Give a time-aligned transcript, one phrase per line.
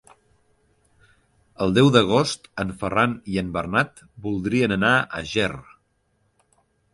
[1.65, 5.51] El deu d'agost en Ferran i en Bernat voldrien anar a Ger.